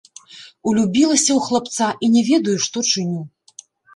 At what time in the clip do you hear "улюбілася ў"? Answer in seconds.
0.71-1.39